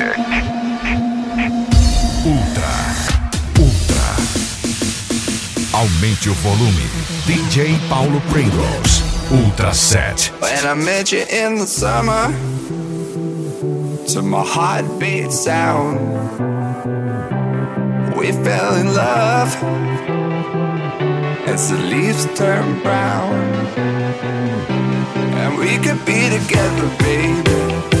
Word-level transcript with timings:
Ultra, 0.00 0.14
ultra. 3.58 4.16
Aumente 5.74 6.30
o 6.30 6.34
volume. 6.34 6.88
DJ 7.26 7.78
Paulo 7.90 8.18
Pringles. 8.30 9.02
Ultra 9.30 9.74
set. 9.74 10.32
When 10.40 10.66
I 10.66 10.72
met 10.74 11.12
you 11.12 11.26
in 11.28 11.58
the 11.58 11.66
summer, 11.66 12.32
to 14.08 14.22
my 14.22 14.42
heartbeat 14.42 15.32
sound, 15.32 15.98
we 18.16 18.32
fell 18.32 18.76
in 18.76 18.94
love. 18.94 19.54
As 21.46 21.68
the 21.68 21.76
leaves 21.76 22.24
turn 22.34 22.80
brown, 22.80 23.34
and 25.36 25.58
we 25.58 25.76
could 25.76 26.02
be 26.06 26.30
together, 26.30 26.88
baby 27.00 27.99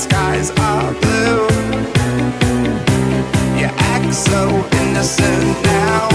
skies 0.00 0.50
are 0.52 0.94
blue. 0.94 1.46
You 3.60 3.68
act 3.92 4.14
so 4.14 4.42
innocent 4.80 5.62
now, 5.62 6.08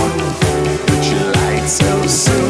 but 0.88 1.02
you 1.09 1.20
lied 1.34 1.70
so 1.70 2.07
soon. 2.07 2.45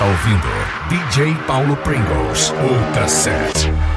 Está 0.00 0.06
ouvindo 0.06 0.48
DJ 0.88 1.34
Paulo 1.46 1.76
Pringles 1.76 2.54
Ultra 2.62 3.06
Set. 3.06 3.89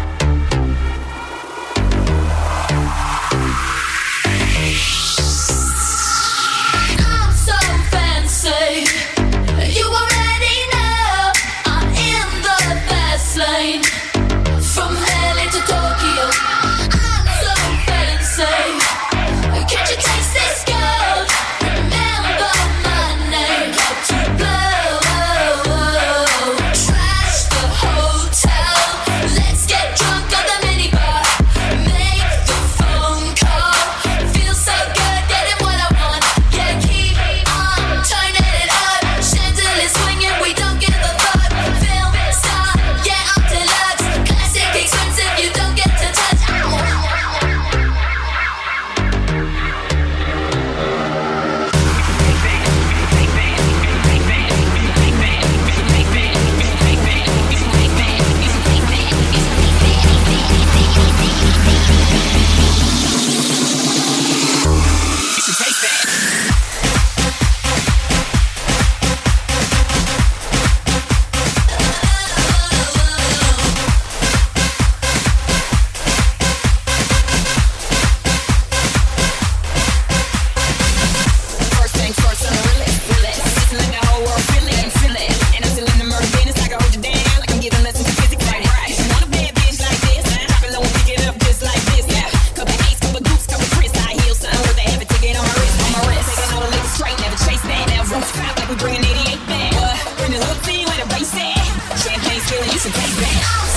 Baby. 102.96 103.73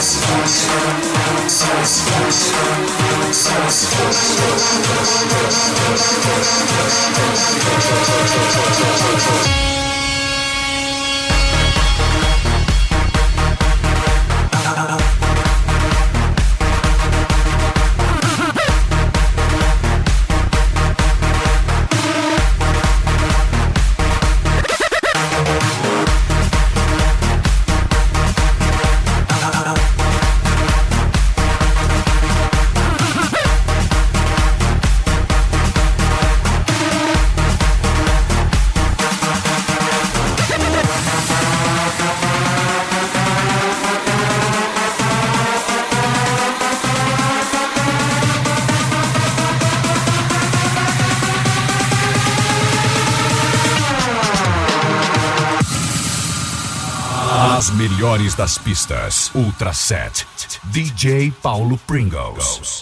Thank 0.00 0.68
you. 9.72 9.77
Das 58.36 58.58
pistas. 58.58 59.30
Ultra 59.34 59.72
Set. 59.72 60.26
DJ 60.72 61.30
Paulo 61.42 61.78
Pringles. 61.86 62.77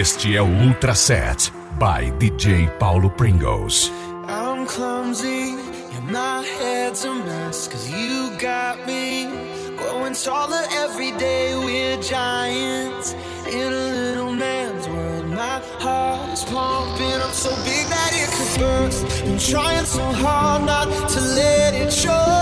Este 0.00 0.34
é 0.34 0.40
o 0.40 0.46
Ultra 0.46 0.94
Set 0.94 1.52
by 1.78 2.10
DJ 2.12 2.70
Paulo 2.78 3.10
Pringles. 3.10 3.92
I'm 4.26 4.64
clumsy 4.64 5.58
and 5.94 6.10
my 6.10 6.42
head's 6.42 7.04
a 7.04 7.12
mess 7.12 7.68
cause 7.68 7.86
you 7.86 8.34
got 8.38 8.86
me 8.86 9.28
growing 9.76 10.14
taller 10.14 10.64
every 10.72 11.12
day. 11.18 11.54
We're 11.54 12.00
giants 12.00 13.14
in 13.46 13.60
a 13.60 14.16
little 14.16 14.32
man's 14.32 14.88
world. 14.88 15.26
My 15.26 15.60
heart 15.80 16.32
is 16.32 16.44
pumping 16.44 17.20
I'm 17.20 17.34
so 17.34 17.50
big 17.66 17.86
that 17.88 18.10
it 18.14 18.30
could 18.32 18.58
burst. 18.58 19.04
I'm 19.26 19.38
trying 19.38 19.84
so 19.84 20.02
hard 20.24 20.64
not 20.64 20.88
to 21.10 21.20
let 21.20 21.74
it 21.74 21.92
show. 21.92 22.39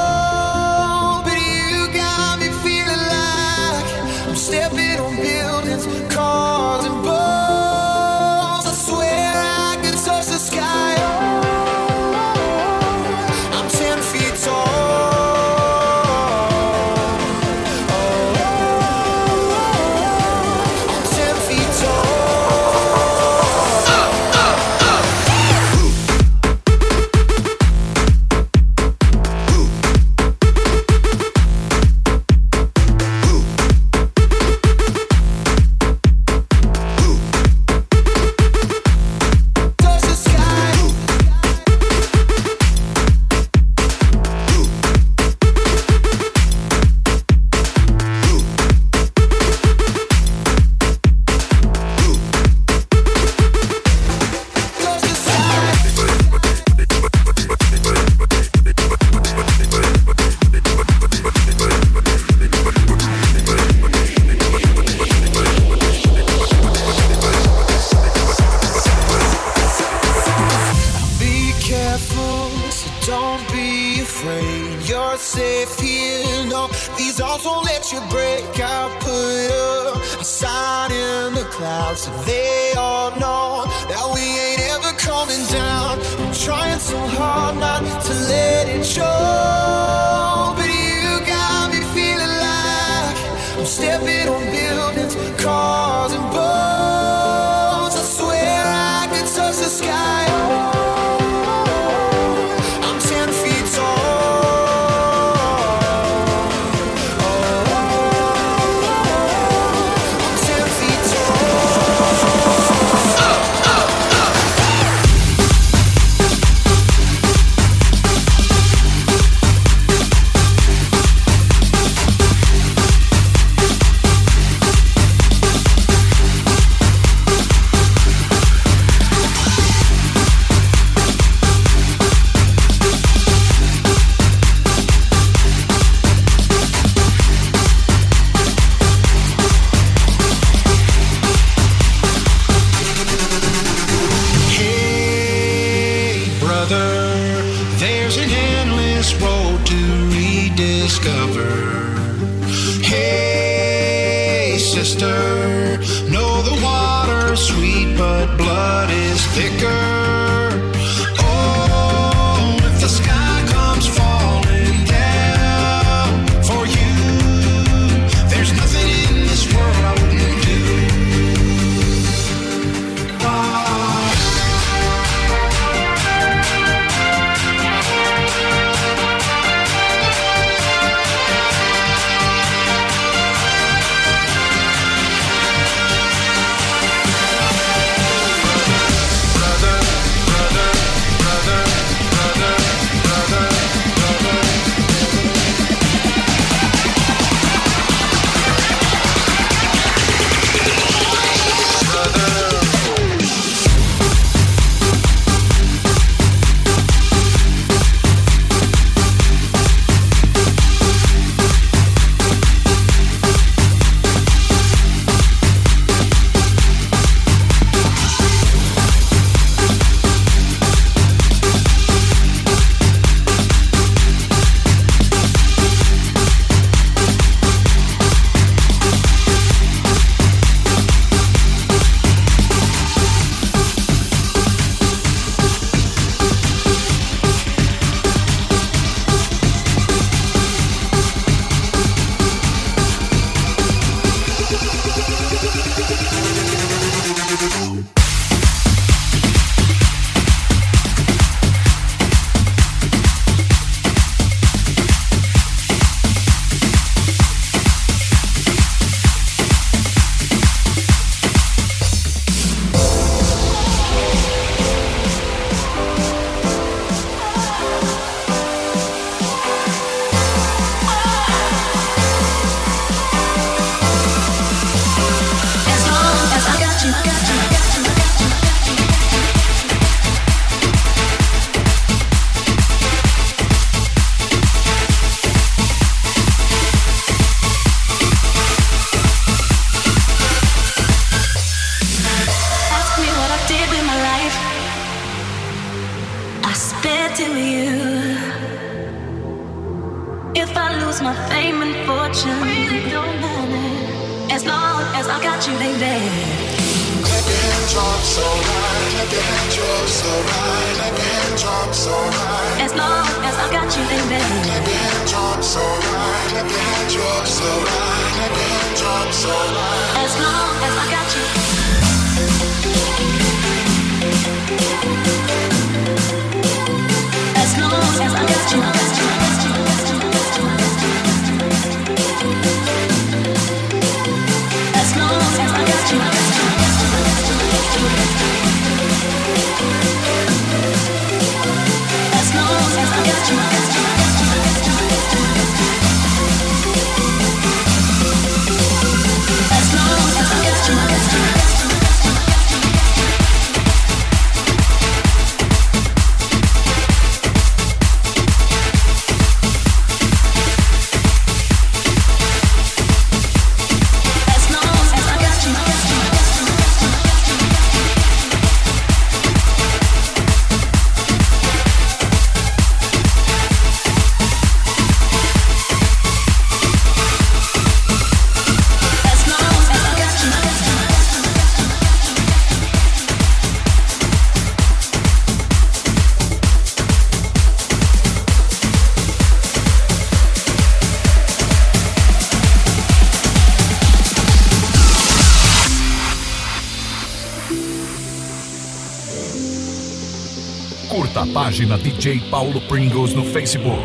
página 401.59 401.77
DJ 401.77 402.21
Paulo 402.31 402.61
Pringles 402.69 403.15
no 403.15 403.25
Facebook. 403.25 403.83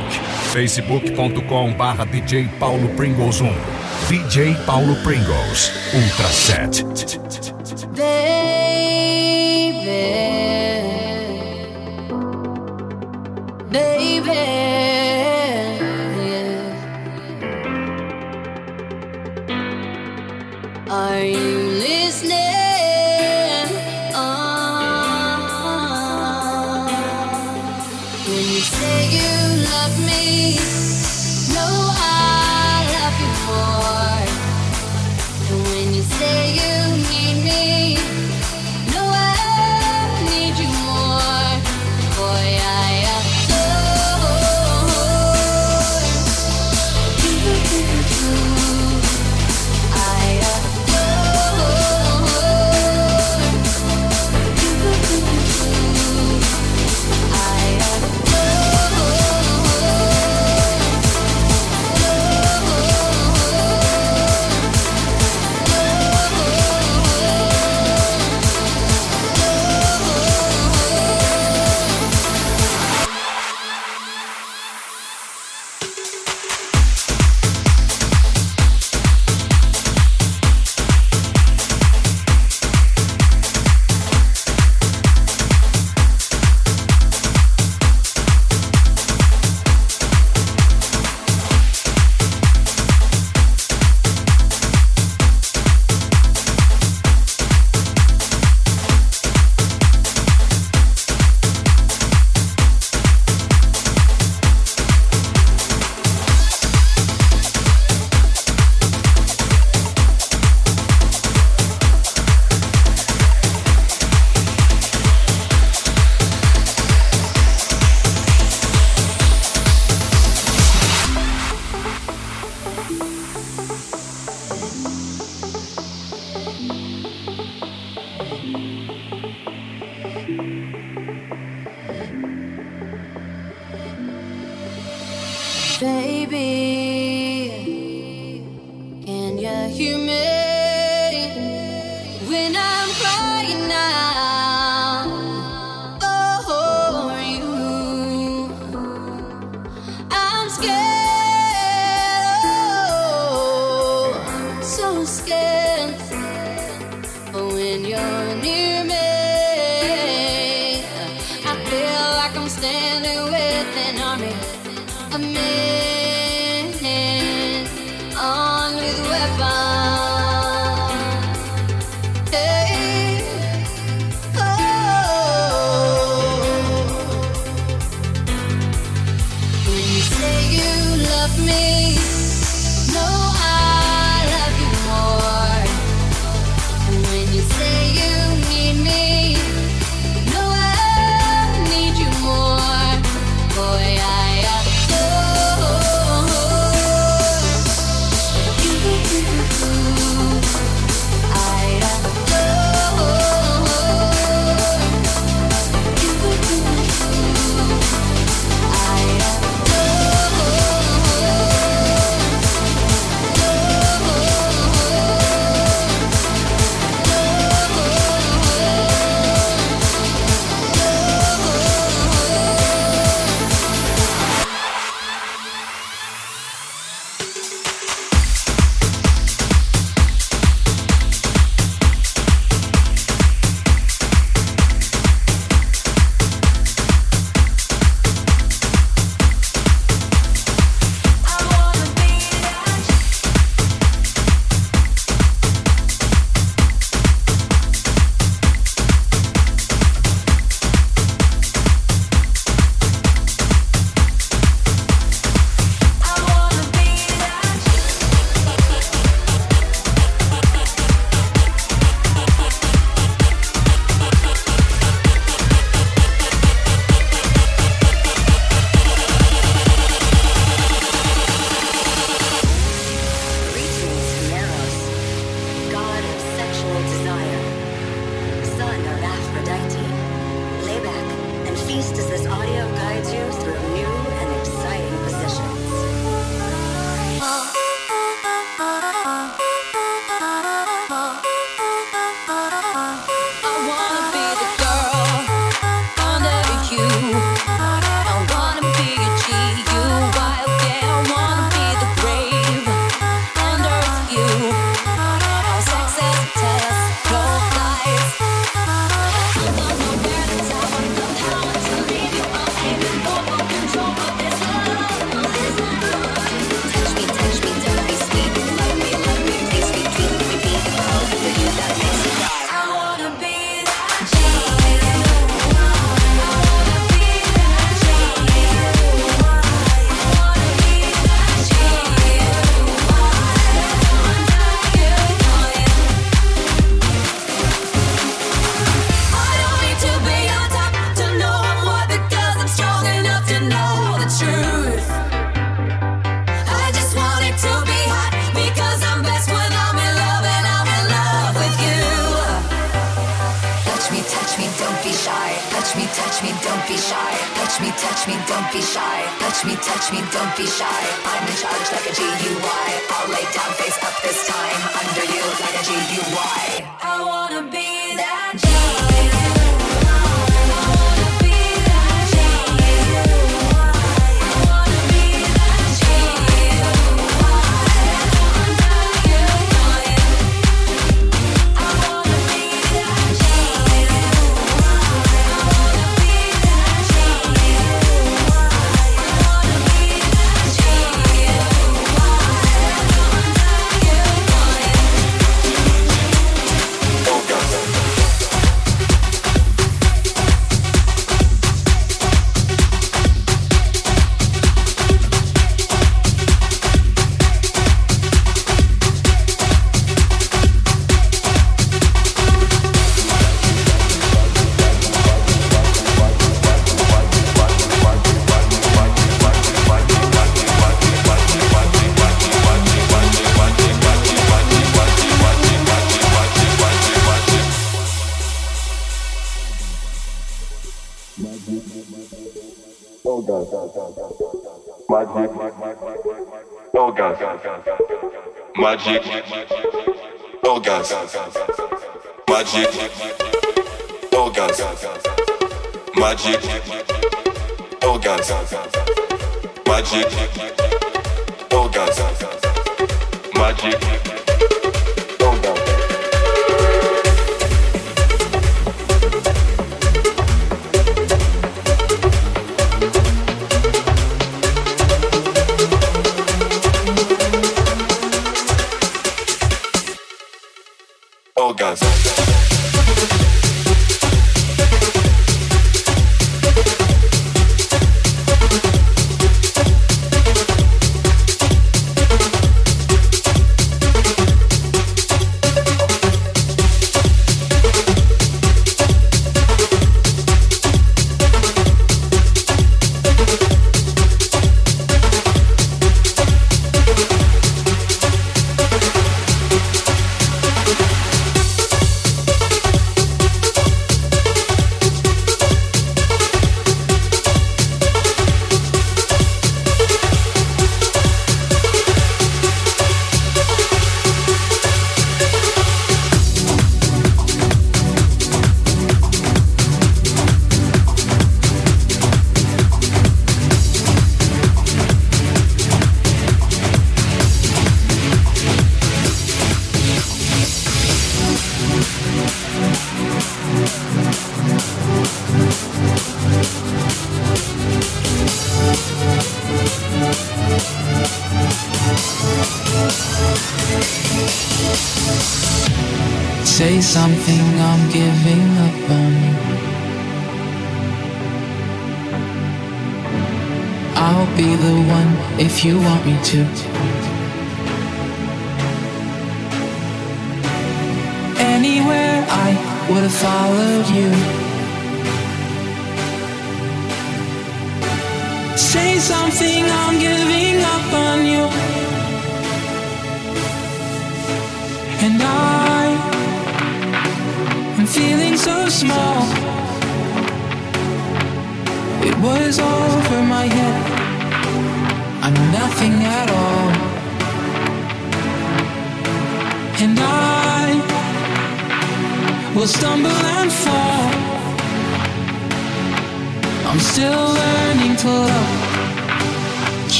facebook.com 0.51 1.73
barra 1.73 2.05
DJ 2.05 2.47
Paulo 2.59 2.87
Pringles 2.89 3.41
1. 3.41 3.49
DJ 4.09 4.53
Paulo 4.63 4.95
Pringles, 5.01 5.71
Ultra 5.91 6.27
Set. 6.27 6.83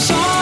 Say 0.00 0.37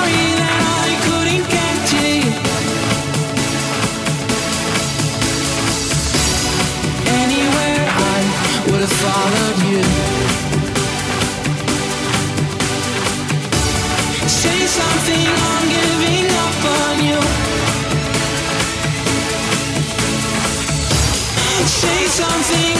something, 22.16 22.75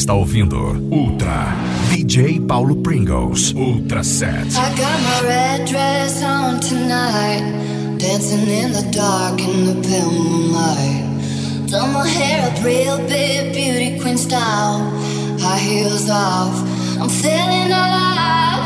está 0.00 0.14
ouvindo 0.14 0.56
Ultra 0.90 1.54
DJ 1.90 2.40
Paulo 2.40 2.74
Pringles 2.76 3.52
Ultra 3.54 4.02
Set. 4.02 4.46
I 4.56 4.74
got 4.74 4.98
my 5.02 5.20
red 5.28 5.66
dress 5.66 6.22
on 6.22 6.58
tonight, 6.58 7.98
dancing 7.98 8.48
in 8.48 8.72
the 8.72 8.82
dark 8.92 9.38
in 9.42 9.66
the 9.66 9.74
pale 9.86 10.10
moonlight. 10.10 11.04
Done 11.70 11.92
my 11.92 12.08
hair 12.08 12.48
up 12.48 12.64
real 12.64 12.96
big, 13.08 13.52
beauty 13.52 14.00
queen 14.00 14.16
style. 14.16 14.88
High 15.38 15.58
heels 15.58 16.08
off, 16.08 16.56
I'm 16.98 17.10
feeling 17.10 17.70
alive. 17.70 18.64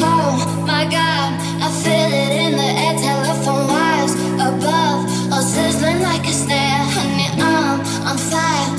Oh 0.00 0.64
my 0.66 0.84
god, 0.84 1.36
I 1.60 1.68
feel 1.84 2.10
it 2.10 2.32
in 2.40 2.52
the 2.56 2.70
air, 2.84 2.96
telephone 2.96 3.68
wires 3.68 4.14
above, 4.40 5.04
all 5.30 5.42
sizzling 5.42 6.00
like 6.00 6.26
a 6.26 6.32
snare. 6.32 6.84
Honey, 6.96 7.28
I'm 7.36 7.80
on 8.08 8.16
fire, 8.16 8.69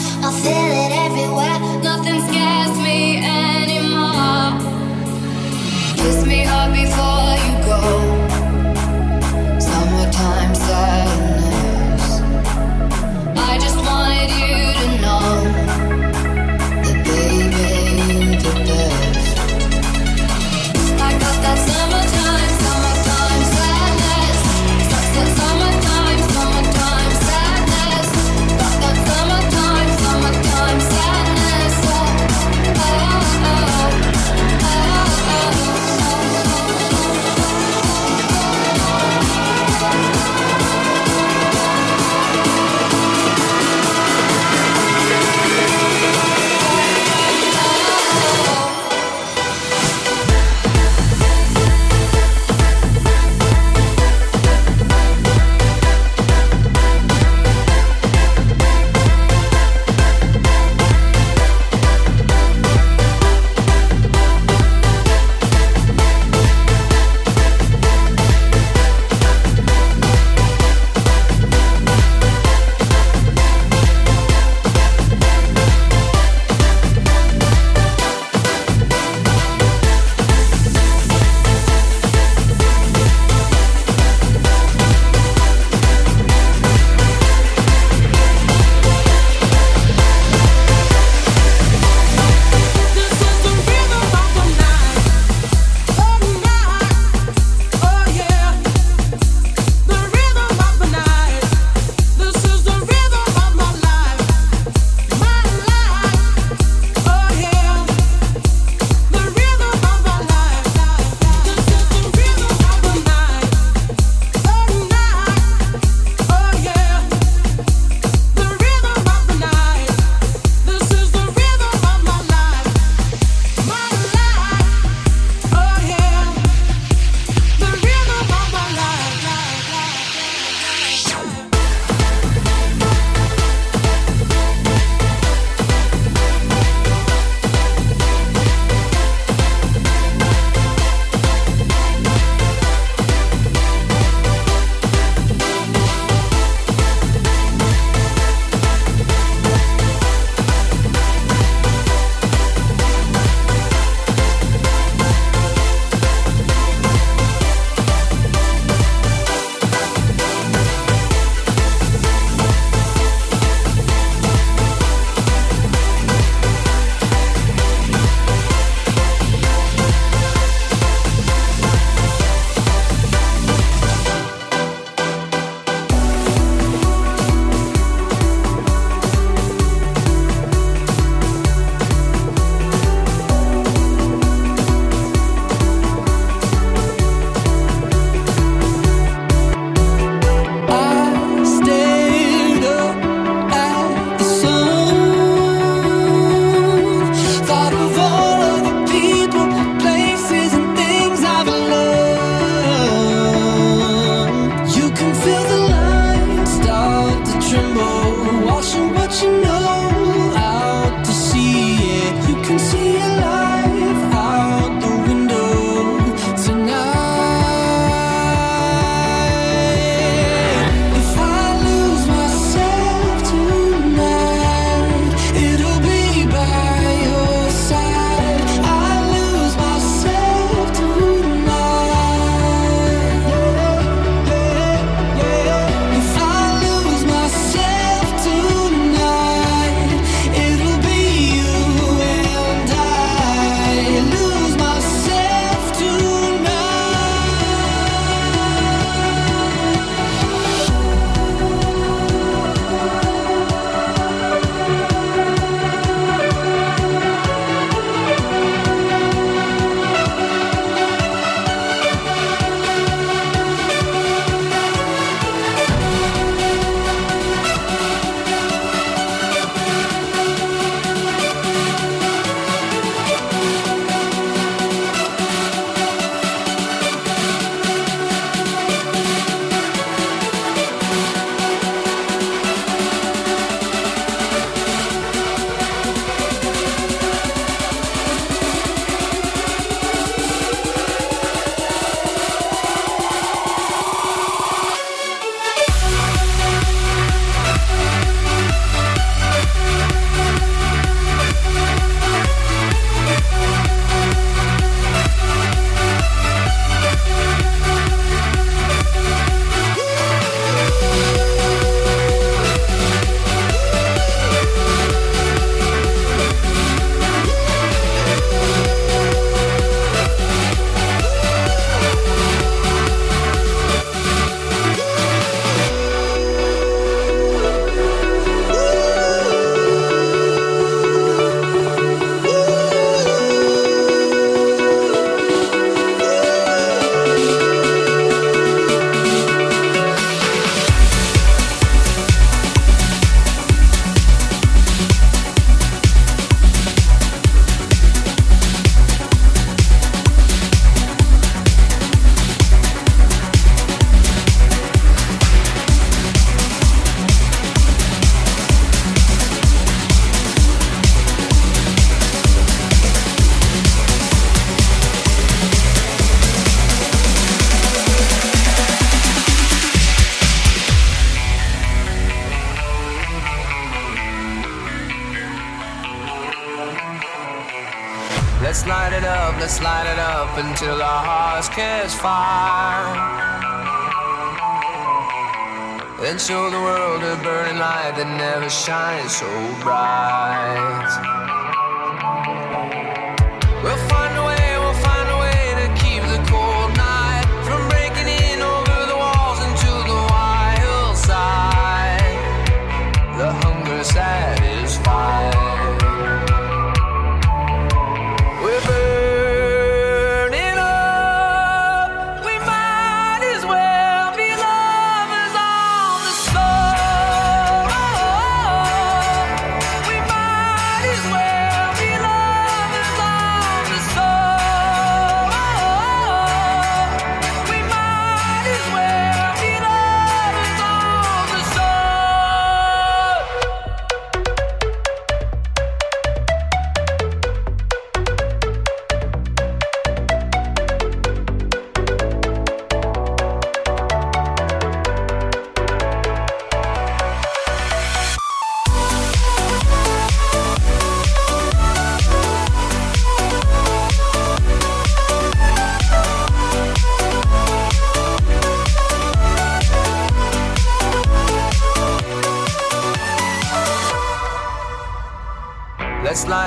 before 6.74 7.01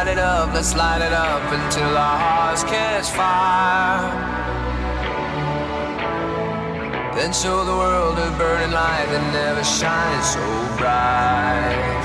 light 0.04 0.12
it 0.12 0.18
up, 0.18 0.52
let's 0.52 0.74
light 0.74 1.00
it 1.00 1.12
up 1.14 1.42
until 1.50 1.96
our 1.96 2.18
hearts 2.18 2.62
catch 2.64 3.08
fire. 3.10 4.10
Then 7.14 7.32
show 7.32 7.64
the 7.64 7.72
world 7.72 8.18
a 8.18 8.30
burning 8.36 8.72
light 8.72 9.06
that 9.08 9.32
never 9.32 9.64
shines 9.64 10.26
so 10.34 10.44
bright. 10.76 12.04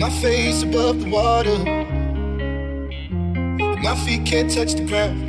My 0.00 0.10
face 0.20 0.64
above 0.64 1.02
the 1.02 1.10
water. 1.10 1.58
My 3.80 3.94
feet 4.04 4.26
can't 4.26 4.50
touch 4.50 4.74
the 4.74 4.84
ground, 4.84 5.28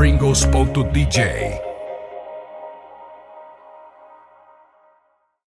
Paulo 0.00 0.08
Pringles. 0.08 0.40
Acesse 0.40 0.46
paulopringles.dj. 0.46 1.69